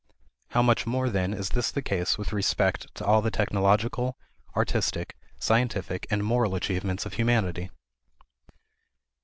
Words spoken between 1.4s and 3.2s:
this the case with respect to